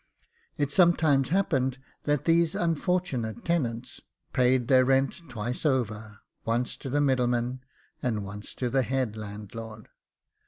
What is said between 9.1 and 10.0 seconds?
LANDLORD.